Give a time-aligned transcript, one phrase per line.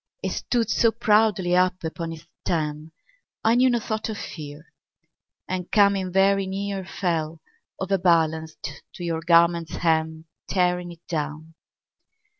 [0.23, 2.91] It stood so proudly up upon its stem,
[3.43, 4.73] I knew no thought of fear,
[5.47, 7.39] And coming very near Fell,
[7.79, 11.53] overbalanced, to your garment's hem, Tearing it down.